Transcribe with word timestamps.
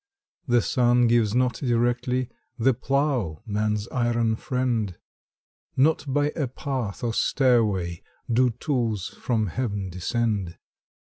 The 0.47 0.63
sun 0.63 1.05
gives 1.05 1.35
not 1.35 1.57
directly 1.57 2.27
The 2.57 2.73
plough, 2.73 3.43
man's 3.45 3.87
iron 3.89 4.35
friend; 4.35 4.97
Not 5.77 6.11
by 6.11 6.29
a 6.29 6.47
path 6.47 7.03
or 7.03 7.13
stairway 7.13 8.01
Do 8.27 8.49
tools 8.49 9.09
from 9.09 9.45
Heaven 9.45 9.91
descend. 9.91 10.57